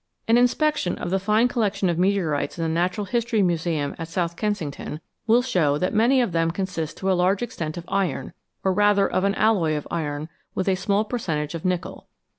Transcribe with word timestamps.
An 0.27 0.35
inspection 0.35 0.97
of 0.97 1.11
the 1.11 1.19
fine 1.19 1.47
collection 1.47 1.87
of 1.87 1.99
meteorites 1.99 2.57
in 2.57 2.63
the 2.65 2.69
Natural 2.69 3.05
History 3.05 3.43
Museum 3.43 3.93
at 3.99 4.07
South 4.07 4.35
Kensington 4.35 4.99
will 5.27 5.43
show 5.43 5.77
that 5.77 5.93
many 5.93 6.21
of 6.21 6.31
them 6.31 6.49
consist 6.49 6.97
to 6.97 7.11
a 7.11 7.13
large 7.13 7.43
extent 7.43 7.77
of 7.77 7.85
iron, 7.87 8.33
or 8.63 8.73
rather 8.73 9.07
of 9.07 9.23
an 9.25 9.35
alloy 9.35 9.75
of 9.75 9.87
iron 9.91 10.27
with 10.55 10.67
a 10.67 10.73
small 10.73 11.05
percentage 11.05 11.53
of 11.53 11.63
nickel. 11.65 12.07